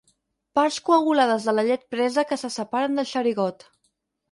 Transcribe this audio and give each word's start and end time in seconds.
Parts 0.59 0.79
coagulades 0.87 1.45
de 1.51 1.55
la 1.59 1.67
llet 1.69 1.85
presa 1.97 2.25
que 2.33 2.41
se 2.45 2.53
separen 2.57 3.01
del 3.01 3.11
xerigot. 3.13 3.71